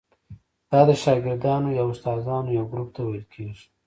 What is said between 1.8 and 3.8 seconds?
استادانو یو ګروپ ته ویل کیږي.